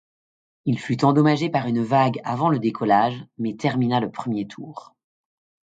[0.65, 4.95] Il fut endommagé par une vague avant le décollage, mais termina le premier tour.